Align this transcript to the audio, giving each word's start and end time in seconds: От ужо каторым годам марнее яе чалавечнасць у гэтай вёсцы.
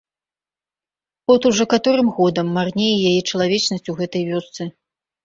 От 1.33 1.41
ужо 1.49 1.63
каторым 1.73 2.07
годам 2.17 2.47
марнее 2.55 2.95
яе 3.11 3.21
чалавечнасць 3.33 3.89
у 3.95 3.97
гэтай 4.01 4.23
вёсцы. 4.31 4.69